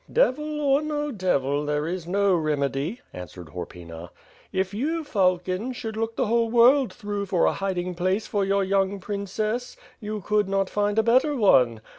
[0.11, 4.09] "Devil or no devil, there is no remedy," answered Horpyna.
[4.51, 8.43] "If you, Falcon, si ould look the whole world through for a hiding place for
[8.43, 11.81] your young princess, you could not find a better one.